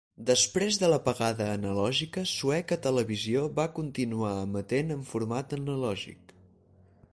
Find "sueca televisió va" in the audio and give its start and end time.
2.31-3.67